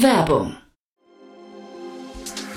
Werbung 0.00 0.56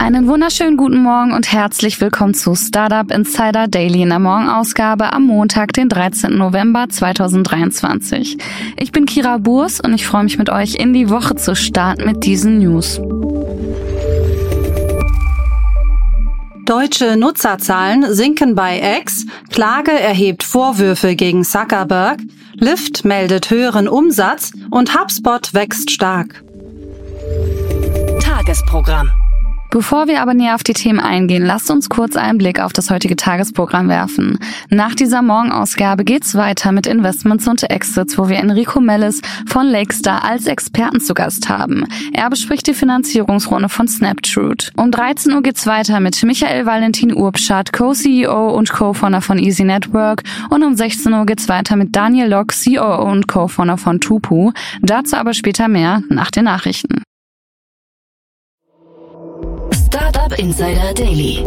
Einen 0.00 0.28
wunderschönen 0.28 0.78
guten 0.78 1.02
Morgen 1.02 1.34
und 1.34 1.52
herzlich 1.52 2.00
willkommen 2.00 2.32
zu 2.32 2.54
Startup 2.54 3.10
Insider 3.10 3.68
Daily 3.68 4.00
in 4.00 4.08
der 4.08 4.18
Morgenausgabe 4.18 5.12
am 5.12 5.24
Montag, 5.24 5.74
den 5.74 5.90
13. 5.90 6.38
November 6.38 6.88
2023. 6.88 8.38
Ich 8.78 8.92
bin 8.92 9.04
Kira 9.04 9.36
Burs 9.36 9.78
und 9.78 9.92
ich 9.92 10.06
freue 10.06 10.24
mich 10.24 10.38
mit 10.38 10.48
euch 10.48 10.76
in 10.76 10.94
die 10.94 11.10
Woche 11.10 11.34
zu 11.36 11.54
starten 11.54 12.06
mit 12.06 12.24
diesen 12.24 12.60
News. 12.60 12.98
Deutsche 16.64 17.18
Nutzerzahlen 17.18 18.14
sinken 18.14 18.54
bei 18.54 19.00
X, 19.02 19.26
Klage 19.50 19.92
erhebt 19.92 20.44
Vorwürfe 20.44 21.14
gegen 21.14 21.44
Zuckerberg, 21.44 22.20
Lyft 22.54 23.04
meldet 23.04 23.50
höheren 23.50 23.86
Umsatz 23.86 24.52
und 24.70 24.98
HubSpot 24.98 25.52
wächst 25.52 25.90
stark. 25.90 26.42
Tagesprogramm. 28.22 29.10
Bevor 29.70 30.08
wir 30.08 30.20
aber 30.20 30.34
näher 30.34 30.56
auf 30.56 30.64
die 30.64 30.72
Themen 30.72 30.98
eingehen, 30.98 31.46
lasst 31.46 31.70
uns 31.70 31.88
kurz 31.88 32.16
einen 32.16 32.38
Blick 32.38 32.58
auf 32.58 32.72
das 32.72 32.90
heutige 32.90 33.14
Tagesprogramm 33.14 33.88
werfen. 33.88 34.36
Nach 34.68 34.96
dieser 34.96 35.22
Morgenausgabe 35.22 36.04
geht's 36.04 36.34
weiter 36.34 36.72
mit 36.72 36.88
Investments 36.88 37.46
und 37.46 37.62
Exits, 37.70 38.18
wo 38.18 38.28
wir 38.28 38.38
Enrico 38.38 38.80
Mellis 38.80 39.22
von 39.46 39.66
Lakestar 39.66 40.24
als 40.24 40.46
Experten 40.46 41.00
zu 41.00 41.14
Gast 41.14 41.48
haben. 41.48 41.84
Er 42.12 42.28
bespricht 42.30 42.66
die 42.66 42.74
Finanzierungsrunde 42.74 43.68
von 43.68 43.86
Snaptrude. 43.86 44.66
Um 44.76 44.90
13 44.90 45.32
Uhr 45.32 45.42
geht's 45.42 45.66
weiter 45.66 46.00
mit 46.00 46.20
Michael 46.24 46.66
Valentin 46.66 47.14
Urbschat, 47.14 47.72
Co-CEO 47.72 48.50
und 48.50 48.72
Co-Founder 48.72 49.20
von 49.20 49.38
Easy 49.38 49.62
Network. 49.62 50.24
Und 50.50 50.64
um 50.64 50.74
16 50.74 51.12
Uhr 51.12 51.26
geht's 51.26 51.48
weiter 51.48 51.76
mit 51.76 51.94
Daniel 51.94 52.28
Lock, 52.28 52.48
COO 52.48 53.08
und 53.08 53.28
Co-Founder 53.28 53.76
von 53.76 54.00
Tupu. 54.00 54.50
Dazu 54.82 55.14
aber 55.14 55.32
später 55.32 55.68
mehr 55.68 56.02
nach 56.08 56.32
den 56.32 56.44
Nachrichten. 56.44 57.02
Startup 60.30 60.38
Insider 60.38 60.94
Daily. 60.94 61.44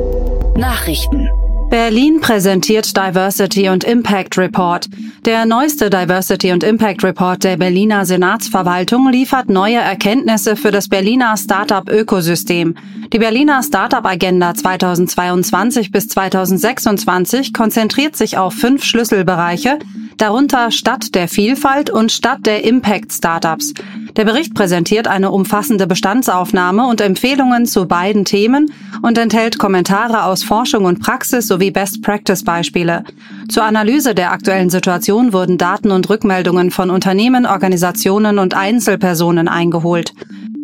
Nachrichten. 0.57 1.29
Berlin 1.69 2.19
präsentiert 2.19 2.95
Diversity 2.95 3.69
und 3.69 3.85
Impact 3.85 4.37
Report. 4.37 4.89
Der 5.25 5.45
neueste 5.45 5.89
Diversity 5.89 6.51
und 6.51 6.63
Impact 6.63 7.03
Report 7.03 7.41
der 7.43 7.55
Berliner 7.55 8.05
Senatsverwaltung 8.05 9.09
liefert 9.09 9.49
neue 9.49 9.77
Erkenntnisse 9.77 10.57
für 10.57 10.71
das 10.71 10.89
Berliner 10.89 11.37
Startup-Ökosystem. 11.37 12.75
Die 13.13 13.19
Berliner 13.19 13.63
Startup-Agenda 13.63 14.53
2022 14.53 15.91
bis 15.91 16.09
2026 16.09 17.53
konzentriert 17.53 18.17
sich 18.17 18.37
auf 18.37 18.53
fünf 18.53 18.83
Schlüsselbereiche, 18.83 19.79
darunter 20.17 20.71
Stadt 20.71 21.15
der 21.15 21.29
Vielfalt 21.29 21.89
und 21.89 22.11
Stadt 22.11 22.45
der 22.45 22.65
Impact 22.65 23.13
Startups. 23.13 23.73
Der 24.15 24.25
Bericht 24.25 24.53
präsentiert 24.53 25.07
eine 25.07 25.31
umfassende 25.31 25.87
Bestandsaufnahme 25.87 26.85
und 26.87 27.01
Empfehlungen 27.01 27.65
zu 27.65 27.87
beiden 27.87 28.25
Themen 28.25 28.71
und 29.01 29.17
enthält 29.17 29.57
Kommentare 29.57 30.25
aus 30.25 30.43
Forschung 30.43 30.85
und 30.85 30.99
Praxis 30.99 31.47
sowie 31.47 31.71
Best-Practice-Beispiele. 31.71 33.03
Zur 33.49 33.63
Analyse 33.63 34.13
der 34.13 34.31
aktuellen 34.31 34.69
Situation 34.69 35.33
wurden 35.33 35.57
Daten 35.57 35.89
und 35.89 36.09
Rückmeldungen 36.09 36.69
von 36.69 36.91
Unternehmen, 36.91 37.47
Organisationen 37.47 38.37
und 38.37 38.53
Einzelpersonen 38.53 39.47
eingeholt. 39.47 40.13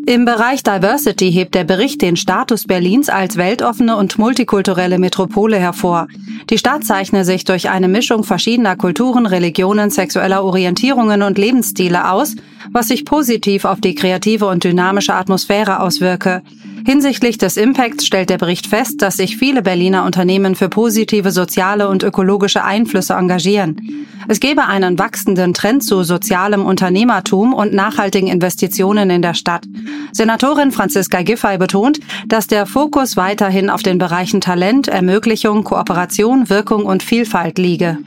Im 0.09 0.25
Bereich 0.25 0.63
Diversity 0.63 1.31
hebt 1.31 1.53
der 1.53 1.65
Bericht 1.65 2.01
den 2.01 2.15
Status 2.15 2.65
Berlins 2.65 3.09
als 3.09 3.37
weltoffene 3.37 3.95
und 3.95 4.17
multikulturelle 4.17 4.97
Metropole 4.97 5.57
hervor. 5.57 6.07
Die 6.49 6.57
Stadt 6.57 6.83
zeichne 6.83 7.23
sich 7.23 7.43
durch 7.43 7.69
eine 7.69 7.87
Mischung 7.87 8.23
verschiedener 8.23 8.75
Kulturen, 8.75 9.27
Religionen, 9.27 9.91
sexueller 9.91 10.43
Orientierungen 10.43 11.21
und 11.21 11.37
Lebensstile 11.37 12.09
aus, 12.09 12.35
was 12.71 12.87
sich 12.87 13.05
positiv 13.05 13.65
auf 13.65 13.81
die 13.81 13.93
kreative 13.93 14.47
und 14.47 14.63
dynamische 14.63 15.13
Atmosphäre 15.13 15.79
auswirke. 15.79 16.41
Hinsichtlich 16.85 17.37
des 17.37 17.57
Impacts 17.57 18.05
stellt 18.05 18.29
der 18.29 18.37
Bericht 18.37 18.67
fest, 18.67 19.01
dass 19.01 19.17
sich 19.17 19.37
viele 19.37 19.61
Berliner 19.61 20.05
Unternehmen 20.05 20.55
für 20.55 20.69
positive 20.69 21.31
soziale 21.31 21.87
und 21.87 22.03
ökologische 22.03 22.63
Einflüsse 22.63 23.13
engagieren. 23.13 24.07
Es 24.27 24.39
gebe 24.39 24.65
einen 24.65 24.99
wachsenden 24.99 25.53
Trend 25.53 25.83
zu 25.83 26.03
sozialem 26.03 26.65
Unternehmertum 26.65 27.53
und 27.53 27.73
nachhaltigen 27.73 28.27
Investitionen 28.27 29.09
in 29.09 29.21
der 29.21 29.33
Stadt. 29.33 29.63
Senatorin 30.11 30.71
Franziska 30.71 31.21
Giffey 31.21 31.57
betont, 31.57 31.99
dass 32.27 32.47
der 32.47 32.65
Fokus 32.65 33.17
weiterhin 33.17 33.69
auf 33.69 33.83
den 33.83 33.97
Bereichen 33.97 34.41
Talent, 34.41 34.87
Ermöglichung, 34.87 35.63
Kooperation, 35.63 36.49
Wirkung 36.49 36.85
und 36.85 37.03
Vielfalt 37.03 37.57
liege. 37.57 37.97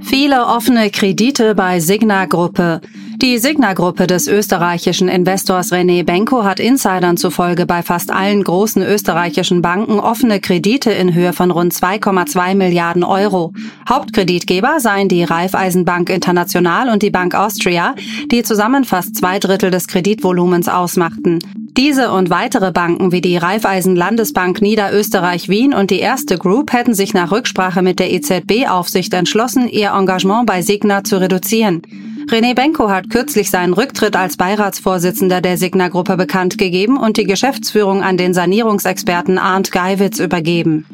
Viele 0.00 0.46
offene 0.46 0.90
Kredite 0.90 1.54
bei 1.54 1.80
Signa 1.80 2.24
Gruppe. 2.24 2.80
Die 3.20 3.38
Signa-Gruppe 3.38 4.06
des 4.06 4.28
österreichischen 4.28 5.08
Investors 5.08 5.72
René 5.72 6.04
Benko 6.04 6.44
hat 6.44 6.60
Insidern 6.60 7.16
zufolge 7.16 7.66
bei 7.66 7.82
fast 7.82 8.12
allen 8.12 8.44
großen 8.44 8.80
österreichischen 8.80 9.60
Banken 9.60 9.98
offene 9.98 10.38
Kredite 10.38 10.92
in 10.92 11.12
Höhe 11.12 11.32
von 11.32 11.50
rund 11.50 11.74
2,2 11.74 12.54
Milliarden 12.54 13.02
Euro. 13.02 13.52
Hauptkreditgeber 13.88 14.78
seien 14.78 15.08
die 15.08 15.24
Raiffeisenbank 15.24 16.10
International 16.10 16.90
und 16.90 17.02
die 17.02 17.10
Bank 17.10 17.34
Austria, 17.34 17.96
die 18.30 18.44
zusammen 18.44 18.84
fast 18.84 19.16
zwei 19.16 19.40
Drittel 19.40 19.72
des 19.72 19.88
Kreditvolumens 19.88 20.68
ausmachten. 20.68 21.40
Diese 21.76 22.12
und 22.12 22.30
weitere 22.30 22.70
Banken 22.70 23.10
wie 23.10 23.20
die 23.20 23.36
Raiffeisen 23.36 23.96
Landesbank 23.96 24.62
Niederösterreich 24.62 25.48
Wien 25.48 25.74
und 25.74 25.90
die 25.90 25.98
Erste 25.98 26.38
Group 26.38 26.72
hätten 26.72 26.94
sich 26.94 27.14
nach 27.14 27.32
Rücksprache 27.32 27.82
mit 27.82 27.98
der 27.98 28.12
EZB-Aufsicht 28.12 29.12
entschlossen, 29.12 29.68
ihr 29.68 29.90
Engagement 29.90 30.46
bei 30.46 30.62
Signa 30.62 31.02
zu 31.02 31.20
reduzieren. 31.20 31.82
René 32.30 32.54
Benko 32.54 32.90
hat 32.90 33.08
kürzlich 33.08 33.50
seinen 33.50 33.72
Rücktritt 33.72 34.14
als 34.14 34.36
Beiratsvorsitzender 34.36 35.40
der 35.40 35.56
Signa-Gruppe 35.56 36.18
bekannt 36.18 36.58
gegeben 36.58 36.98
und 36.98 37.16
die 37.16 37.24
Geschäftsführung 37.24 38.02
an 38.02 38.18
den 38.18 38.34
Sanierungsexperten 38.34 39.38
Arndt 39.38 39.72
Geiwitz 39.72 40.18
übergeben. 40.18 40.84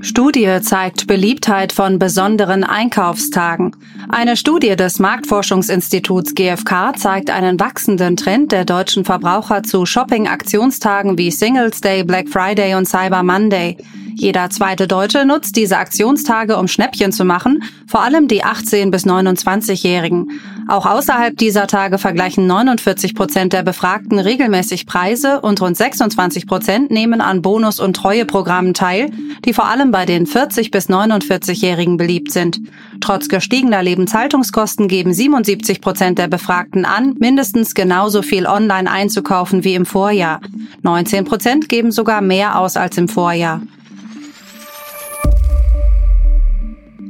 Studie 0.00 0.60
zeigt 0.62 1.06
Beliebtheit 1.06 1.74
von 1.74 1.98
besonderen 1.98 2.64
Einkaufstagen. 2.64 3.76
Eine 4.08 4.38
Studie 4.38 4.74
des 4.76 4.98
Marktforschungsinstituts 4.98 6.34
GfK 6.34 6.96
zeigt 6.96 7.28
einen 7.28 7.60
wachsenden 7.60 8.16
Trend 8.16 8.50
der 8.50 8.64
deutschen 8.64 9.04
Verbraucher 9.04 9.62
zu 9.62 9.84
Shopping-Aktionstagen 9.84 11.18
wie 11.18 11.30
Singles 11.30 11.82
Day, 11.82 12.02
Black 12.02 12.30
Friday 12.30 12.76
und 12.76 12.88
Cyber 12.88 13.22
Monday. 13.22 13.76
Jeder 14.14 14.50
zweite 14.50 14.86
Deutsche 14.86 15.24
nutzt 15.24 15.56
diese 15.56 15.78
Aktionstage, 15.78 16.56
um 16.56 16.68
Schnäppchen 16.68 17.12
zu 17.12 17.24
machen, 17.24 17.62
vor 17.86 18.02
allem 18.02 18.28
die 18.28 18.44
18- 18.44 18.90
bis 18.90 19.06
29-Jährigen. 19.06 20.40
Auch 20.68 20.86
außerhalb 20.86 21.36
dieser 21.36 21.66
Tage 21.66 21.98
vergleichen 21.98 22.46
49 22.46 23.14
Prozent 23.14 23.52
der 23.52 23.62
Befragten 23.62 24.18
regelmäßig 24.18 24.86
Preise 24.86 25.40
und 25.40 25.60
rund 25.60 25.76
26 25.76 26.46
Prozent 26.46 26.90
nehmen 26.90 27.20
an 27.20 27.42
Bonus- 27.42 27.80
und 27.80 27.96
Treueprogrammen 27.96 28.74
teil, 28.74 29.10
die 29.44 29.52
vor 29.52 29.66
allem 29.66 29.90
bei 29.90 30.06
den 30.06 30.26
40- 30.26 30.70
bis 30.70 30.88
49-Jährigen 30.88 31.96
beliebt 31.96 32.30
sind. 32.30 32.60
Trotz 33.00 33.28
gestiegener 33.28 33.82
Lebenshaltungskosten 33.82 34.86
geben 34.86 35.12
77 35.12 35.80
Prozent 35.80 36.18
der 36.18 36.28
Befragten 36.28 36.84
an, 36.84 37.16
mindestens 37.18 37.74
genauso 37.74 38.22
viel 38.22 38.46
online 38.46 38.90
einzukaufen 38.90 39.64
wie 39.64 39.74
im 39.74 39.86
Vorjahr. 39.86 40.40
19 40.82 41.24
Prozent 41.24 41.68
geben 41.68 41.90
sogar 41.90 42.20
mehr 42.20 42.58
aus 42.58 42.76
als 42.76 42.96
im 42.98 43.08
Vorjahr. 43.08 43.60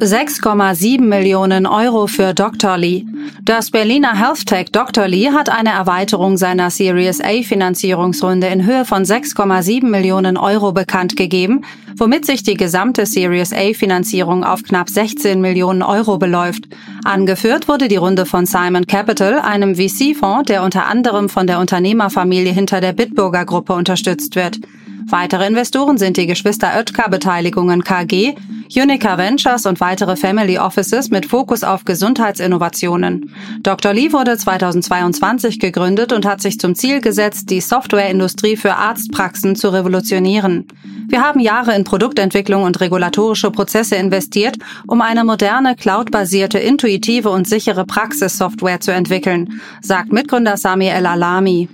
6,7 0.02 1.02
Millionen 1.02 1.66
Euro 1.66 2.06
für 2.06 2.32
Dr. 2.32 2.78
Lee. 2.78 3.04
Das 3.42 3.70
Berliner 3.70 4.18
Health-Tech 4.18 4.68
Dr. 4.72 5.06
Lee 5.06 5.28
hat 5.30 5.50
eine 5.50 5.72
Erweiterung 5.72 6.38
seiner 6.38 6.70
Series 6.70 7.20
A 7.20 7.42
Finanzierungsrunde 7.42 8.46
in 8.46 8.64
Höhe 8.64 8.86
von 8.86 9.04
6,7 9.04 9.84
Millionen 9.84 10.38
Euro 10.38 10.72
bekannt 10.72 11.16
gegeben, 11.16 11.66
womit 11.96 12.24
sich 12.24 12.42
die 12.42 12.54
gesamte 12.54 13.04
Series 13.04 13.52
A 13.52 13.74
Finanzierung 13.74 14.42
auf 14.42 14.62
knapp 14.62 14.88
16 14.88 15.38
Millionen 15.38 15.82
Euro 15.82 16.16
beläuft. 16.16 16.64
Angeführt 17.04 17.68
wurde 17.68 17.88
die 17.88 17.96
Runde 17.96 18.24
von 18.24 18.46
Simon 18.46 18.86
Capital, 18.86 19.40
einem 19.40 19.74
VC-Fonds, 19.74 20.46
der 20.46 20.62
unter 20.62 20.86
anderem 20.86 21.28
von 21.28 21.46
der 21.46 21.58
Unternehmerfamilie 21.60 22.54
hinter 22.54 22.80
der 22.80 22.94
Bitburger 22.94 23.44
Gruppe 23.44 23.74
unterstützt 23.74 24.34
wird. 24.34 24.60
Weitere 25.10 25.46
Investoren 25.48 25.98
sind 25.98 26.16
die 26.16 26.28
Geschwister 26.28 26.70
Oetker 26.76 27.08
Beteiligungen 27.08 27.82
KG, 27.82 28.36
Unica 28.76 29.18
Ventures 29.18 29.66
und 29.66 29.80
weitere 29.80 30.14
Family 30.14 30.56
Offices 30.56 31.10
mit 31.10 31.26
Fokus 31.26 31.64
auf 31.64 31.84
Gesundheitsinnovationen. 31.84 33.34
Dr. 33.64 33.92
Lee 33.92 34.12
wurde 34.12 34.38
2022 34.38 35.58
gegründet 35.58 36.12
und 36.12 36.24
hat 36.24 36.40
sich 36.40 36.60
zum 36.60 36.76
Ziel 36.76 37.00
gesetzt, 37.00 37.50
die 37.50 37.60
Softwareindustrie 37.60 38.56
für 38.56 38.76
Arztpraxen 38.76 39.56
zu 39.56 39.70
revolutionieren. 39.70 40.68
Wir 41.08 41.20
haben 41.20 41.40
Jahre 41.40 41.74
in 41.74 41.82
Produktentwicklung 41.82 42.62
und 42.62 42.80
regulatorische 42.80 43.50
Prozesse 43.50 43.96
investiert, 43.96 44.58
um 44.86 45.00
eine 45.00 45.24
moderne, 45.24 45.74
cloudbasierte, 45.74 46.60
intuitive 46.60 47.30
und 47.30 47.48
sichere 47.48 47.84
Praxissoftware 47.84 48.78
zu 48.78 48.92
entwickeln, 48.92 49.60
sagt 49.82 50.12
Mitgründer 50.12 50.56
Sami 50.56 50.86
El 50.86 51.06
Alami. 51.06 51.68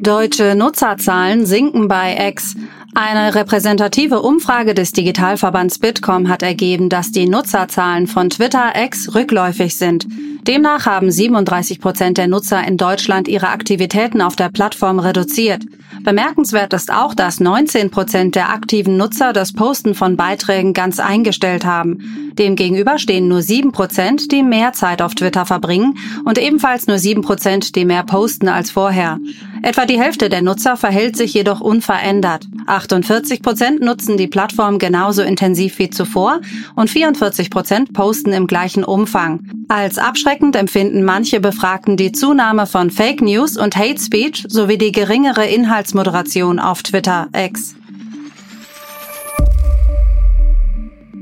Deutsche 0.00 0.54
Nutzerzahlen 0.54 1.46
sinken 1.46 1.88
bei 1.88 2.28
X. 2.28 2.54
Eine 2.94 3.34
repräsentative 3.34 4.22
Umfrage 4.22 4.74
des 4.74 4.92
Digitalverbands 4.92 5.78
Bitkom 5.78 6.28
hat 6.28 6.42
ergeben, 6.42 6.88
dass 6.88 7.12
die 7.12 7.28
Nutzerzahlen 7.28 8.06
von 8.06 8.30
Twitter 8.30 8.72
X 8.74 9.14
rückläufig 9.14 9.76
sind. 9.76 10.06
Demnach 10.46 10.86
haben 10.86 11.10
37 11.10 11.80
Prozent 11.80 12.18
der 12.18 12.28
Nutzer 12.28 12.66
in 12.66 12.76
Deutschland 12.76 13.26
ihre 13.26 13.48
Aktivitäten 13.48 14.20
auf 14.20 14.36
der 14.36 14.48
Plattform 14.48 14.98
reduziert. 15.00 15.64
Bemerkenswert 16.04 16.72
ist 16.72 16.92
auch, 16.92 17.14
dass 17.14 17.40
19 17.40 17.90
Prozent 17.90 18.36
der 18.36 18.50
aktiven 18.50 18.96
Nutzer 18.96 19.32
das 19.32 19.52
Posten 19.52 19.94
von 19.94 20.16
Beiträgen 20.16 20.72
ganz 20.72 21.00
eingestellt 21.00 21.64
haben. 21.64 22.32
Demgegenüber 22.38 22.98
stehen 22.98 23.26
nur 23.26 23.42
7 23.42 23.72
Prozent, 23.72 24.30
die 24.30 24.44
mehr 24.44 24.72
Zeit 24.72 25.02
auf 25.02 25.16
Twitter 25.16 25.46
verbringen 25.46 25.98
und 26.24 26.38
ebenfalls 26.38 26.86
nur 26.86 26.98
7 26.98 27.22
Prozent, 27.22 27.74
die 27.74 27.84
mehr 27.84 28.04
posten 28.04 28.48
als 28.48 28.70
vorher. 28.70 29.18
Etwa 29.62 29.86
die 29.86 30.00
Hälfte 30.00 30.28
der 30.28 30.42
Nutzer 30.42 30.76
verhält 30.76 31.16
sich 31.16 31.34
jedoch 31.34 31.60
unverändert. 31.60 32.46
48 32.66 33.42
Prozent 33.42 33.80
nutzen 33.80 34.16
die 34.16 34.26
Plattform 34.26 34.78
genauso 34.78 35.22
intensiv 35.22 35.78
wie 35.78 35.90
zuvor 35.90 36.40
und 36.74 36.90
44 36.90 37.50
Prozent 37.50 37.92
posten 37.92 38.32
im 38.32 38.46
gleichen 38.46 38.84
Umfang. 38.84 39.48
Als 39.68 39.98
abschreckend 39.98 40.56
empfinden 40.56 41.02
manche 41.04 41.40
Befragten 41.40 41.96
die 41.96 42.12
Zunahme 42.12 42.66
von 42.66 42.90
Fake 42.90 43.20
News 43.20 43.56
und 43.56 43.76
Hate 43.76 44.00
Speech 44.00 44.44
sowie 44.48 44.78
die 44.78 44.92
geringere 44.92 45.46
Inhaltsmoderation 45.46 46.58
auf 46.58 46.82
Twitter 46.82 47.28
X. 47.34 47.74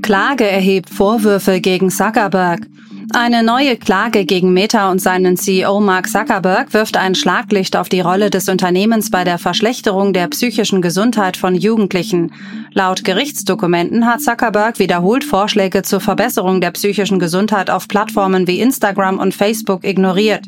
Klage 0.02 0.46
erhebt 0.46 0.90
Vorwürfe 0.90 1.62
gegen 1.62 1.90
Zuckerberg. 1.90 2.66
Eine 3.12 3.42
neue 3.42 3.76
Klage 3.76 4.24
gegen 4.24 4.52
Meta 4.52 4.90
und 4.90 5.00
seinen 5.00 5.36
CEO 5.36 5.80
Mark 5.80 6.08
Zuckerberg 6.08 6.72
wirft 6.72 6.96
ein 6.96 7.14
Schlaglicht 7.14 7.76
auf 7.76 7.88
die 7.88 8.00
Rolle 8.00 8.30
des 8.30 8.48
Unternehmens 8.48 9.10
bei 9.10 9.24
der 9.24 9.38
Verschlechterung 9.38 10.12
der 10.12 10.28
psychischen 10.28 10.80
Gesundheit 10.80 11.36
von 11.36 11.54
Jugendlichen. 11.54 12.32
Laut 12.72 13.04
Gerichtsdokumenten 13.04 14.06
hat 14.06 14.22
Zuckerberg 14.22 14.78
wiederholt 14.78 15.22
Vorschläge 15.22 15.82
zur 15.82 16.00
Verbesserung 16.00 16.60
der 16.60 16.70
psychischen 16.70 17.18
Gesundheit 17.18 17.70
auf 17.70 17.88
Plattformen 17.88 18.46
wie 18.46 18.60
Instagram 18.60 19.18
und 19.18 19.34
Facebook 19.34 19.84
ignoriert. 19.84 20.44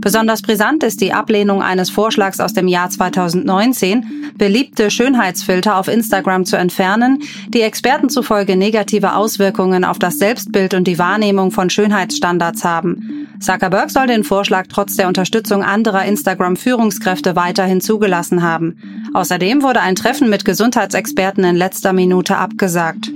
Besonders 0.00 0.40
brisant 0.40 0.82
ist 0.82 1.02
die 1.02 1.12
Ablehnung 1.12 1.62
eines 1.62 1.90
Vorschlags 1.90 2.40
aus 2.40 2.54
dem 2.54 2.68
Jahr 2.68 2.88
2019, 2.88 4.32
beliebte 4.38 4.90
Schönheitsfilter 4.90 5.76
auf 5.76 5.88
Instagram 5.88 6.46
zu 6.46 6.56
entfernen, 6.56 7.22
die 7.48 7.60
Experten 7.60 8.08
zufolge 8.08 8.56
negative 8.56 9.14
Auswirkungen 9.14 9.84
auf 9.84 9.98
das 9.98 10.18
Selbstbild 10.18 10.72
und 10.72 10.84
die 10.84 10.98
Wahrnehmung 10.98 11.50
von 11.50 11.68
Schönheitsstandards 11.90 12.64
haben. 12.64 13.26
Zuckerberg 13.40 13.90
soll 13.90 14.06
den 14.06 14.22
Vorschlag 14.22 14.66
trotz 14.68 14.94
der 14.94 15.08
Unterstützung 15.08 15.64
anderer 15.64 16.04
Instagram-Führungskräfte 16.04 17.34
weiterhin 17.34 17.80
zugelassen 17.80 18.42
haben. 18.42 18.76
Außerdem 19.12 19.62
wurde 19.62 19.80
ein 19.80 19.96
Treffen 19.96 20.30
mit 20.30 20.44
Gesundheitsexperten 20.44 21.42
in 21.42 21.56
letzter 21.56 21.92
Minute 21.92 22.36
abgesagt. 22.36 23.10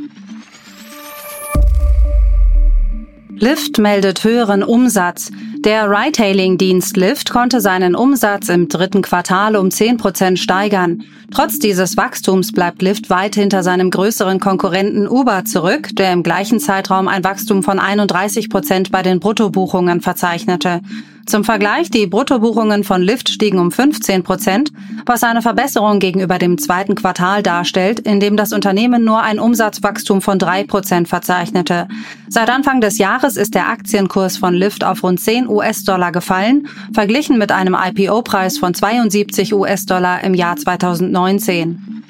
Lyft 3.37 3.79
meldet 3.79 4.25
höheren 4.25 4.65
Umsatz. 4.65 5.31
Der 5.65 5.89
Ride-Hailing-Dienst 5.89 6.95
Lyft 6.99 7.31
konnte 7.31 7.63
seinen 7.63 7.95
Umsatz 7.97 8.51
im 8.51 8.69
dritten 8.69 9.01
Quartal 9.01 9.57
um 9.57 9.71
10 9.71 9.97
Prozent 9.97 10.39
steigern. 10.39 11.05
Trotz 11.31 11.59
dieses 11.59 11.97
Wachstums 11.97 12.53
bleibt 12.53 12.83
Lyft 12.83 13.09
weit 13.09 13.35
hinter 13.35 13.63
seinem 13.63 13.91
größeren 13.91 14.41
Konkurrenten 14.41 15.09
Uber 15.09 15.47
zurück, 15.47 15.89
der 15.97 16.13
im 16.13 16.23
gleichen 16.23 16.61
Zeitraum 16.61 17.09
ein 17.09 17.25
Wachstum 17.25 17.63
von 17.63 17.79
31 17.79 18.51
Prozent 18.51 18.93
bei 18.93 19.01
den 19.01 19.21
Bruttobuchungen 19.21 20.03
verzeichnete. 20.03 20.83
Zum 21.27 21.43
Vergleich, 21.43 21.91
die 21.91 22.07
Bruttobuchungen 22.07 22.85
von 22.85 23.01
Lyft 23.01 23.31
stiegen 23.31 23.59
um 23.59 23.73
15 23.73 24.23
Prozent, 24.23 24.73
was 25.07 25.23
eine 25.23 25.41
Verbesserung 25.41 25.99
gegenüber 25.99 26.39
dem 26.39 26.59
zweiten 26.59 26.95
Quartal 26.95 27.43
darstellt, 27.43 28.01
in 28.01 28.21
dem 28.21 28.37
das 28.37 28.53
Unternehmen 28.53 29.05
nur 29.05 29.23
ein 29.23 29.39
Umsatzwachstum 29.39 30.21
von 30.21 30.39
drei 30.39 30.65
Prozent 30.65 31.09
verzeichnete. 31.09 31.89
Seit 32.29 32.51
Anfang 32.51 32.81
des 32.81 32.99
Jahres 32.99 33.37
ist 33.37 33.55
der 33.55 33.69
Aktienkurs 33.69 34.37
von 34.37 34.55
Lyft 34.55 34.85
auf 34.85 35.03
rund 35.03 35.19
10 35.19 35.49
US-Dollar 35.49 36.13
gefallen, 36.13 36.69
verglichen 36.93 37.39
mit 37.39 37.53
einem 37.53 37.75
IPO-Preis 37.75 38.59
von 38.59 38.75
72 38.75 39.55
US-Dollar 39.55 40.23
im 40.25 40.35
Jahr 40.35 40.57
2019. 40.57 42.04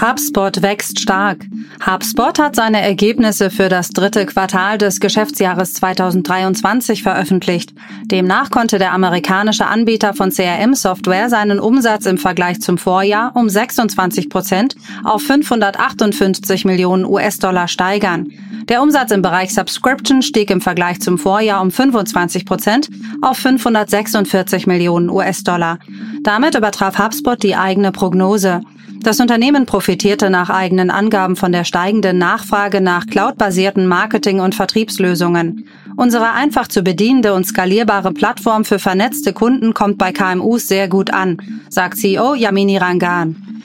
HubSpot 0.00 0.62
wächst 0.62 1.00
stark. 1.00 1.46
HubSpot 1.86 2.38
hat 2.38 2.56
seine 2.56 2.80
Ergebnisse 2.80 3.50
für 3.50 3.68
das 3.68 3.90
dritte 3.90 4.26
Quartal 4.26 4.78
des 4.78 5.00
Geschäftsjahres 5.00 5.74
2023 5.74 7.02
veröffentlicht. 7.02 7.74
Demnach 8.04 8.50
konnte 8.50 8.78
der 8.78 8.92
amerikanische 8.92 9.66
Anbieter 9.66 10.14
von 10.14 10.30
CRM-Software 10.30 11.28
seinen 11.28 11.60
Umsatz 11.60 12.06
im 12.06 12.18
Vergleich 12.18 12.60
zum 12.60 12.78
Vorjahr 12.78 13.32
um 13.34 13.48
26 13.48 14.28
Prozent 14.28 14.76
auf 15.04 15.22
558 15.22 16.64
Millionen 16.64 17.04
US-Dollar 17.04 17.68
steigern. 17.68 18.28
Der 18.68 18.80
Umsatz 18.82 19.10
im 19.10 19.22
Bereich 19.22 19.52
Subscription 19.52 20.22
stieg 20.22 20.50
im 20.50 20.60
Vergleich 20.60 21.00
zum 21.00 21.18
Vorjahr 21.18 21.60
um 21.60 21.70
25 21.70 22.46
Prozent 22.46 22.88
auf 23.20 23.36
546 23.38 24.66
Millionen 24.66 25.10
US-Dollar. 25.10 25.78
Damit 26.22 26.54
übertraf 26.54 26.98
HubSpot 26.98 27.42
die 27.42 27.56
eigene 27.56 27.92
Prognose. 27.92 28.62
Das 29.02 29.18
Unternehmen 29.18 29.66
profitierte 29.66 30.30
nach 30.30 30.48
eigenen 30.48 30.88
Angaben 30.88 31.34
von 31.34 31.50
der 31.50 31.64
steigenden 31.64 32.18
Nachfrage 32.18 32.80
nach 32.80 33.04
cloudbasierten 33.06 33.88
Marketing- 33.88 34.38
und 34.38 34.54
Vertriebslösungen. 34.54 35.66
Unsere 35.96 36.30
einfach 36.32 36.68
zu 36.68 36.82
bedienende 36.82 37.34
und 37.34 37.44
skalierbare 37.44 38.12
Plattform 38.12 38.64
für 38.64 38.78
vernetzte 38.78 39.32
Kunden 39.32 39.74
kommt 39.74 39.98
bei 39.98 40.12
KMUs 40.12 40.68
sehr 40.68 40.86
gut 40.86 41.12
an, 41.12 41.38
sagt 41.68 41.98
CEO 41.98 42.34
Yamini 42.34 42.78
Rangan. 42.78 43.61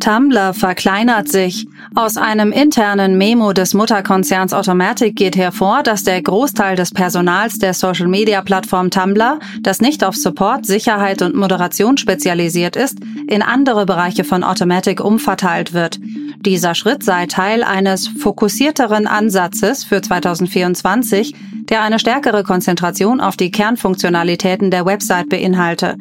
Tumblr 0.00 0.54
verkleinert 0.54 1.28
sich. 1.28 1.66
Aus 1.94 2.16
einem 2.16 2.50
internen 2.50 3.16
Memo 3.16 3.52
des 3.52 3.74
Mutterkonzerns 3.74 4.52
Automatic 4.52 5.14
geht 5.14 5.36
hervor, 5.36 5.82
dass 5.82 6.02
der 6.02 6.20
Großteil 6.20 6.74
des 6.74 6.90
Personals 6.90 7.58
der 7.58 7.74
Social-Media-Plattform 7.74 8.90
Tumblr, 8.90 9.38
das 9.60 9.80
nicht 9.80 10.02
auf 10.02 10.16
Support, 10.16 10.66
Sicherheit 10.66 11.22
und 11.22 11.36
Moderation 11.36 11.96
spezialisiert 11.96 12.76
ist, 12.76 12.98
in 13.28 13.42
andere 13.42 13.86
Bereiche 13.86 14.24
von 14.24 14.42
Automatic 14.42 15.00
umverteilt 15.00 15.72
wird. 15.72 16.00
Dieser 16.44 16.74
Schritt 16.74 17.04
sei 17.04 17.26
Teil 17.26 17.62
eines 17.62 18.08
fokussierteren 18.08 19.06
Ansatzes 19.06 19.84
für 19.84 20.00
2024, 20.00 21.34
der 21.68 21.82
eine 21.82 21.98
stärkere 21.98 22.42
Konzentration 22.42 23.20
auf 23.20 23.36
die 23.36 23.50
Kernfunktionalitäten 23.50 24.70
der 24.70 24.86
Website 24.86 25.28
beinhalte. 25.28 25.96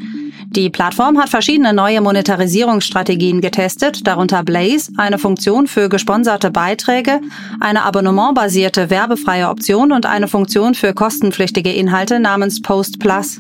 Die 0.52 0.72
Plattform 0.72 1.20
hat 1.20 1.30
verschiedene 1.30 1.74
neue 1.74 2.02
Monetarisierungsstrategien 2.02 3.40
getestet, 3.40 4.08
darunter 4.08 4.44
Blaze, 4.44 4.92
eine 4.98 5.20
Funktion 5.20 5.68
für 5.68 5.90
gesponserte 5.90 6.50
Beiträge, 6.50 7.22
eine 7.60 7.84
abonnementbasierte 7.84 8.90
werbefreie 8.90 9.48
Option 9.48 9.92
und 9.92 10.08
eine 10.08 10.28
Funktion 10.28 10.74
für 10.74 10.96
kostenpflichtige 10.96 11.72
Inhalte 11.72 12.20
namens 12.20 12.64
Post 12.64 13.00
Plus. 13.00 13.40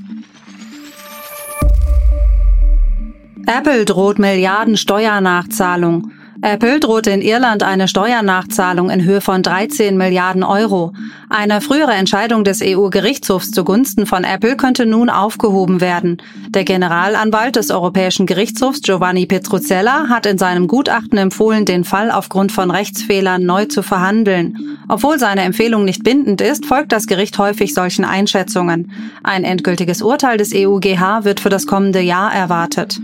Apple 3.48 3.86
droht 3.86 4.20
Milliarden 4.20 4.78
Steuernachzahlung. 4.78 6.12
Apple 6.42 6.80
droht 6.80 7.08
in 7.08 7.22
Irland 7.22 7.64
eine 7.64 7.90
Steuernachzahlung 7.90 8.90
in 8.90 9.04
Höhe 9.04 9.20
von 9.20 9.44
13 9.44 9.98
Milliarden 9.98 10.44
Euro. 10.44 10.94
Eine 11.28 11.60
frühere 11.60 11.92
Entscheidung 11.92 12.46
des 12.46 12.62
EU-Gerichtshofs 12.64 13.52
zugunsten 13.52 14.06
von 14.06 14.24
Apple 14.24 14.56
könnte 14.56 14.86
nun 14.86 15.10
aufgehoben 15.10 15.82
werden. 15.82 16.22
Der 16.48 16.64
Generalanwalt 16.64 17.58
des 17.58 17.72
Europäischen 17.72 18.26
Gerichtshofs 18.26 18.82
Giovanni 18.82 19.26
Petruzzella 19.26 20.08
hat 20.08 20.26
in 20.26 20.38
seinem 20.38 20.68
Gutachten 20.68 21.18
empfohlen, 21.18 21.66
den 21.66 21.84
Fall 21.84 22.10
aufgrund 22.10 22.54
von 22.54 22.72
Rechtsfehlern 22.72 23.44
neu 23.44 23.66
zu 23.66 23.84
verhandeln. 23.84 24.78
Obwohl 24.88 25.20
seine 25.20 25.42
Empfehlung 25.42 25.84
nicht 25.84 26.04
bindend 26.04 26.40
ist, 26.40 26.66
folgt 26.66 26.94
das 26.94 27.08
Gericht 27.08 27.38
häufig 27.38 27.74
solchen 27.74 28.06
Einschätzungen. 28.06 28.92
Ein 29.24 29.44
endgültiges 29.44 30.02
Urteil 30.02 30.38
des 30.38 30.54
EUGH 30.56 31.26
wird 31.26 31.42
für 31.42 31.50
das 31.50 31.68
kommende 31.68 32.00
Jahr 32.00 32.34
erwartet. 32.34 33.02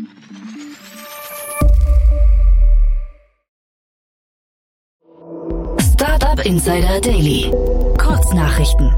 Startup 6.36 6.46
Insider 6.46 7.00
Daily. 7.00 7.52
Kurznachrichten. 7.98 8.92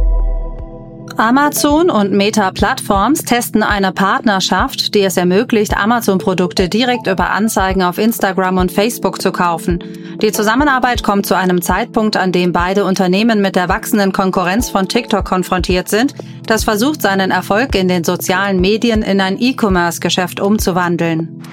Amazon 1.17 1.89
und 1.89 2.11
Meta 2.11 2.51
Platforms 2.51 3.23
testen 3.23 3.63
eine 3.63 3.91
Partnerschaft, 3.91 4.95
die 4.95 5.03
es 5.03 5.17
ermöglicht, 5.17 5.77
Amazon-Produkte 5.77 6.67
direkt 6.69 7.05
über 7.07 7.29
Anzeigen 7.31 7.83
auf 7.83 7.97
Instagram 7.97 8.57
und 8.57 8.71
Facebook 8.71 9.21
zu 9.21 9.31
kaufen. 9.31 9.83
Die 10.21 10.31
Zusammenarbeit 10.31 11.03
kommt 11.03 11.25
zu 11.25 11.35
einem 11.35 11.61
Zeitpunkt, 11.61 12.17
an 12.17 12.31
dem 12.31 12.53
beide 12.53 12.85
Unternehmen 12.85 13.41
mit 13.41 13.55
der 13.55 13.69
wachsenden 13.69 14.13
Konkurrenz 14.13 14.69
von 14.69 14.87
TikTok 14.87 15.25
konfrontiert 15.25 15.89
sind, 15.89 16.15
das 16.45 16.63
versucht, 16.63 17.01
seinen 17.01 17.29
Erfolg 17.29 17.75
in 17.75 17.87
den 17.87 18.03
sozialen 18.03 18.59
Medien 18.59 19.03
in 19.03 19.21
ein 19.21 19.39
E-Commerce-Geschäft 19.39 20.39
umzuwandeln. 20.39 21.43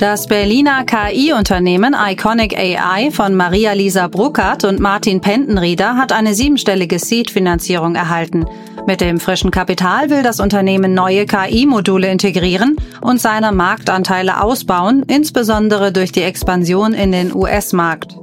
Das 0.00 0.26
Berliner 0.26 0.84
KI-Unternehmen 0.84 1.94
Iconic 1.94 2.56
AI 2.56 3.10
von 3.10 3.34
Maria-Lisa 3.34 4.08
Bruckert 4.08 4.64
und 4.64 4.80
Martin 4.80 5.20
Pentenrieder 5.20 5.98
hat 5.98 6.10
eine 6.10 6.32
siebenstellige 6.32 6.98
Seed-Finanzierung 6.98 7.96
erhalten. 7.96 8.46
Mit 8.86 9.02
dem 9.02 9.20
frischen 9.20 9.50
Kapital 9.50 10.08
will 10.08 10.22
das 10.22 10.40
Unternehmen 10.40 10.94
neue 10.94 11.26
KI-Module 11.26 12.10
integrieren 12.10 12.76
und 13.02 13.20
seine 13.20 13.52
Marktanteile 13.52 14.42
ausbauen, 14.42 15.04
insbesondere 15.06 15.92
durch 15.92 16.12
die 16.12 16.22
Expansion 16.22 16.94
in 16.94 17.12
den 17.12 17.36
US-Markt. 17.36 18.16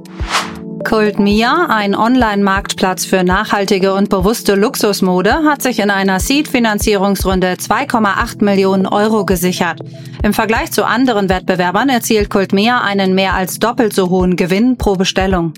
Cult 0.88 1.18
Mia, 1.18 1.66
ein 1.68 1.94
Online-Marktplatz 1.94 3.04
für 3.04 3.22
nachhaltige 3.22 3.92
und 3.92 4.08
bewusste 4.08 4.54
Luxusmode, 4.54 5.44
hat 5.44 5.60
sich 5.60 5.80
in 5.80 5.90
einer 5.90 6.18
Seed-Finanzierungsrunde 6.18 7.56
2,8 7.60 8.42
Millionen 8.42 8.86
Euro 8.86 9.26
gesichert. 9.26 9.80
Im 10.22 10.32
Vergleich 10.32 10.72
zu 10.72 10.86
anderen 10.86 11.28
Wettbewerbern 11.28 11.90
erzielt 11.90 12.30
Cult 12.30 12.54
Mia 12.54 12.80
einen 12.80 13.14
mehr 13.14 13.34
als 13.34 13.58
doppelt 13.58 13.92
so 13.92 14.08
hohen 14.08 14.36
Gewinn 14.36 14.78
pro 14.78 14.94
Bestellung. 14.94 15.52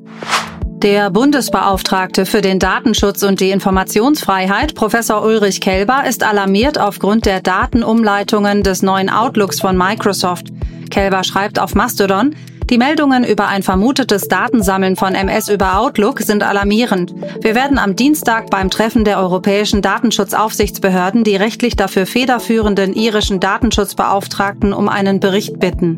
Der 0.65 1.11
Bundesbeauftragte 1.11 2.27
für 2.27 2.41
den 2.41 2.59
Datenschutz 2.59 3.23
und 3.23 3.39
die 3.39 3.51
Informationsfreiheit, 3.51 4.75
Professor 4.75 5.23
Ulrich 5.23 5.61
Kelber, 5.61 6.07
ist 6.09 6.25
alarmiert 6.25 6.77
aufgrund 6.77 7.25
der 7.25 7.41
Datenumleitungen 7.41 8.65
des 8.65 8.83
neuen 8.83 9.09
Outlooks 9.09 9.61
von 9.61 9.79
Microsoft. 9.79 10.49
Kelber 10.91 11.23
schreibt 11.23 11.61
auf 11.61 11.77
Mastodon, 11.77 12.35
die 12.71 12.79
Meldungen 12.79 13.25
über 13.25 13.49
ein 13.49 13.65
vermutetes 13.65 14.29
Datensammeln 14.29 14.95
von 14.95 15.15
MS 15.15 15.49
über 15.49 15.79
Outlook 15.79 16.21
sind 16.21 16.45
alarmierend. 16.45 17.13
Wir 17.41 17.57
werden 17.57 17.79
am 17.79 17.97
Dienstag 17.97 18.49
beim 18.49 18.71
Treffen 18.71 19.05
der 19.05 19.19
europäischen 19.19 19.83
Datenschutzaufsichtsbehörden 19.83 21.25
die 21.25 21.37
rechtlich 21.37 21.75
dafür 21.75 22.07
federführenden 22.07 22.95
irischen 22.95 23.41
Datenschutzbeauftragten 23.41 24.73
um 24.73 24.89
einen 24.89 25.19
Bericht 25.19 25.59
bitten. 25.59 25.97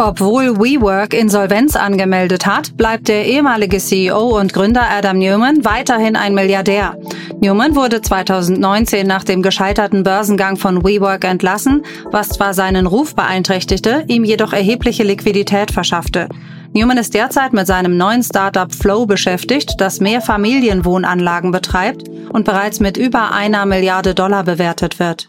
Obwohl 0.00 0.56
WeWork 0.58 1.12
Insolvenz 1.12 1.74
angemeldet 1.74 2.46
hat, 2.46 2.76
bleibt 2.76 3.08
der 3.08 3.26
ehemalige 3.26 3.78
CEO 3.78 4.38
und 4.38 4.52
Gründer 4.52 4.84
Adam 4.88 5.18
Newman 5.18 5.64
weiterhin 5.64 6.14
ein 6.14 6.34
Milliardär. 6.34 6.96
Newman 7.40 7.74
wurde 7.74 8.00
2019 8.00 9.04
nach 9.04 9.24
dem 9.24 9.42
gescheiterten 9.42 10.04
Börsengang 10.04 10.56
von 10.56 10.84
WeWork 10.84 11.24
entlassen, 11.24 11.82
was 12.12 12.28
zwar 12.28 12.54
seinen 12.54 12.86
Ruf 12.86 13.16
beeinträchtigte, 13.16 14.04
ihm 14.06 14.22
jedoch 14.22 14.52
erhebliche 14.52 15.02
Liquidität 15.02 15.72
verschaffte. 15.72 16.28
Newman 16.72 16.98
ist 16.98 17.14
derzeit 17.14 17.52
mit 17.52 17.66
seinem 17.66 17.96
neuen 17.96 18.22
Startup 18.22 18.72
Flow 18.72 19.04
beschäftigt, 19.04 19.74
das 19.78 19.98
mehr 19.98 20.20
Familienwohnanlagen 20.20 21.50
betreibt 21.50 22.08
und 22.30 22.44
bereits 22.44 22.78
mit 22.78 22.96
über 22.96 23.32
einer 23.32 23.66
Milliarde 23.66 24.14
Dollar 24.14 24.44
bewertet 24.44 25.00
wird. 25.00 25.28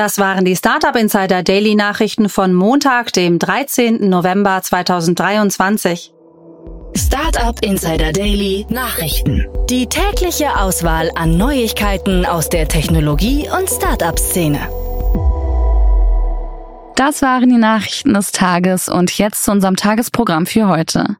Das 0.00 0.16
waren 0.16 0.46
die 0.46 0.56
Startup 0.56 0.96
Insider 0.96 1.42
Daily 1.42 1.74
Nachrichten 1.74 2.30
von 2.30 2.54
Montag, 2.54 3.12
dem 3.12 3.38
13. 3.38 4.08
November 4.08 4.62
2023. 4.62 6.14
Startup 6.96 7.62
Insider 7.62 8.10
Daily 8.10 8.64
Nachrichten. 8.70 9.46
Die 9.68 9.86
tägliche 9.86 10.58
Auswahl 10.58 11.10
an 11.16 11.36
Neuigkeiten 11.36 12.24
aus 12.24 12.48
der 12.48 12.66
Technologie- 12.66 13.46
und 13.54 13.68
Startup-Szene. 13.68 14.60
Das 16.96 17.20
waren 17.20 17.50
die 17.50 17.58
Nachrichten 17.58 18.14
des 18.14 18.32
Tages 18.32 18.88
und 18.88 19.18
jetzt 19.18 19.44
zu 19.44 19.50
unserem 19.50 19.76
Tagesprogramm 19.76 20.46
für 20.46 20.66
heute. 20.66 21.16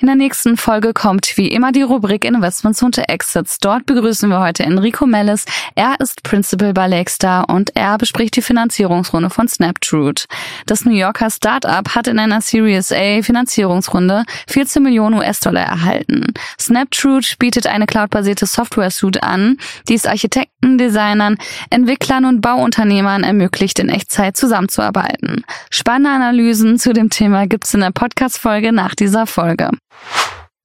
In 0.00 0.06
der 0.06 0.16
nächsten 0.16 0.56
Folge 0.56 0.94
kommt 0.94 1.36
wie 1.36 1.48
immer 1.48 1.72
die 1.72 1.82
Rubrik 1.82 2.24
Investments 2.24 2.82
und 2.82 2.96
Exits. 2.96 3.58
Dort 3.58 3.84
begrüßen 3.84 4.30
wir 4.30 4.40
heute 4.40 4.62
Enrico 4.62 5.04
Mellis. 5.04 5.44
Er 5.74 5.96
ist 5.98 6.22
Principal 6.22 6.72
bei 6.72 6.86
Lakestar 6.86 7.50
und 7.50 7.76
er 7.76 7.98
bespricht 7.98 8.34
die 8.34 8.40
Finanzierungsrunde 8.40 9.28
von 9.28 9.46
Snaptrude. 9.46 10.22
Das 10.64 10.86
New 10.86 10.94
Yorker 10.94 11.28
Startup 11.28 11.86
hat 11.94 12.06
in 12.06 12.18
einer 12.18 12.40
Series 12.40 12.92
A 12.92 13.20
Finanzierungsrunde 13.20 14.24
14 14.48 14.82
Millionen 14.82 15.16
US-Dollar 15.16 15.64
erhalten. 15.64 16.32
Snaptrude 16.58 17.26
bietet 17.38 17.66
eine 17.66 17.84
cloudbasierte 17.84 18.46
Software-Suite 18.46 19.22
an, 19.22 19.58
die 19.90 19.96
es 19.96 20.06
Architekten, 20.06 20.78
Designern, 20.78 21.36
Entwicklern 21.68 22.24
und 22.24 22.40
Bauunternehmern 22.40 23.22
ermöglicht, 23.22 23.78
in 23.78 23.90
Echtzeit 23.90 24.38
zusammenzuarbeiten. 24.38 25.44
Spannende 25.68 26.08
Analysen 26.08 26.78
zu 26.78 26.94
dem 26.94 27.10
Thema 27.10 27.46
gibt's 27.46 27.74
in 27.74 27.80
der 27.80 27.90
Podcast-Folge 27.90 28.72
nach 28.72 28.94
dieser 28.94 29.26
Folge. 29.26 29.68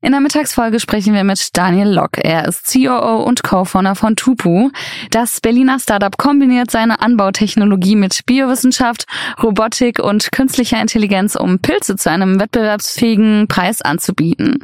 In 0.06 0.12
der 0.12 0.22
Mittagsfolge 0.22 0.80
sprechen 0.80 1.16
wir 1.16 1.24
mit 1.24 1.58
Daniel 1.58 1.90
Lock. 1.90 2.20
Er 2.24 2.48
ist 2.48 2.72
COO 2.72 3.24
und 3.24 3.42
Co-Founder 3.42 3.96
von 3.96 4.16
Tupu. 4.16 4.70
Das 5.10 5.42
Berliner 5.42 5.80
Startup 5.80 6.16
kombiniert 6.16 6.70
seine 6.70 7.02
Anbautechnologie 7.02 7.96
mit 7.96 8.24
Biowissenschaft, 8.28 9.06
Robotik 9.42 9.98
und 9.98 10.32
künstlicher 10.32 10.80
Intelligenz, 10.80 11.36
um 11.36 11.58
Pilze 11.58 11.96
zu 11.96 12.12
einem 12.12 12.40
wettbewerbsfähigen 12.40 13.48
Preis 13.48 13.82
anzubieten. 13.82 14.60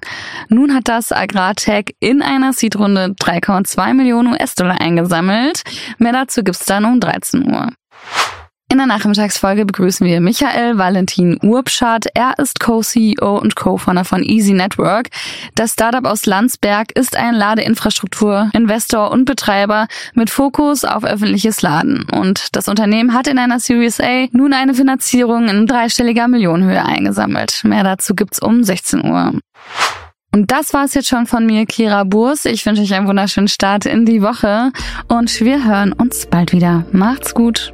Nun 0.49 0.75
hat 0.75 0.87
das 0.87 1.11
Agrartech 1.11 1.95
in 1.99 2.21
einer 2.21 2.53
Seedrunde 2.53 3.15
3,2 3.19 3.95
Millionen 3.95 4.33
US-Dollar 4.33 4.79
eingesammelt. 4.79 5.63
Mehr 5.97 6.13
dazu 6.13 6.43
gibt's 6.43 6.65
dann 6.65 6.85
um 6.85 6.99
13 6.99 7.51
Uhr. 7.51 7.69
In 8.71 8.77
der 8.77 8.87
Nachmittagsfolge 8.87 9.65
begrüßen 9.65 10.07
wir 10.07 10.21
Michael 10.21 10.77
Valentin 10.77 11.37
Urbschat. 11.43 12.05
Er 12.13 12.39
ist 12.39 12.61
Co-CEO 12.61 13.37
und 13.37 13.57
Co-Founder 13.57 14.05
von 14.05 14.23
Easy 14.23 14.53
Network. 14.53 15.09
Das 15.55 15.73
Startup 15.73 16.05
aus 16.05 16.25
Landsberg 16.25 16.93
ist 16.93 17.17
ein 17.17 17.35
Ladeinfrastruktur, 17.35 18.49
Investor 18.53 19.11
und 19.11 19.25
Betreiber 19.25 19.87
mit 20.13 20.29
Fokus 20.29 20.85
auf 20.85 21.03
öffentliches 21.03 21.61
Laden. 21.61 22.05
Und 22.13 22.55
das 22.55 22.69
Unternehmen 22.69 23.13
hat 23.13 23.27
in 23.27 23.39
einer 23.39 23.59
Series 23.59 23.99
A 23.99 24.27
nun 24.31 24.53
eine 24.53 24.73
Finanzierung 24.73 25.49
in 25.49 25.67
dreistelliger 25.67 26.29
Millionenhöhe 26.29 26.85
eingesammelt. 26.85 27.65
Mehr 27.65 27.83
dazu 27.83 28.15
gibt's 28.15 28.41
um 28.41 28.63
16 28.63 29.03
Uhr. 29.03 29.33
Und 30.33 30.49
das 30.49 30.73
war's 30.73 30.93
jetzt 30.93 31.09
schon 31.09 31.27
von 31.27 31.45
mir, 31.45 31.65
Kira 31.65 32.05
Burs. 32.05 32.45
Ich 32.45 32.65
wünsche 32.65 32.83
euch 32.83 32.93
einen 32.93 33.09
wunderschönen 33.09 33.49
Start 33.49 33.85
in 33.85 34.05
die 34.05 34.21
Woche 34.21 34.71
und 35.09 35.41
wir 35.41 35.65
hören 35.65 35.91
uns 35.91 36.25
bald 36.25 36.53
wieder. 36.53 36.85
Macht's 36.93 37.33
gut. 37.33 37.73